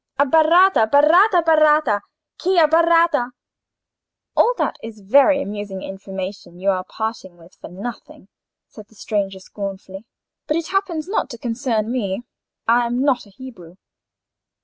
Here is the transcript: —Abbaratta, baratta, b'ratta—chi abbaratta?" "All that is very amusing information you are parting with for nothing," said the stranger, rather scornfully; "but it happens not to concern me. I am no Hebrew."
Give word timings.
—Abbaratta, 0.17 0.87
baratta, 0.89 1.43
b'ratta—chi 1.43 2.57
abbaratta?" 2.57 3.33
"All 4.35 4.55
that 4.57 4.77
is 4.81 4.99
very 5.01 5.39
amusing 5.43 5.83
information 5.83 6.59
you 6.59 6.71
are 6.71 6.83
parting 6.83 7.37
with 7.37 7.53
for 7.53 7.67
nothing," 7.69 8.27
said 8.67 8.87
the 8.87 8.95
stranger, 8.95 9.35
rather 9.35 9.41
scornfully; 9.41 10.05
"but 10.47 10.57
it 10.57 10.69
happens 10.69 11.07
not 11.07 11.29
to 11.29 11.37
concern 11.37 11.91
me. 11.91 12.23
I 12.67 12.87
am 12.87 13.03
no 13.03 13.13
Hebrew." 13.13 13.75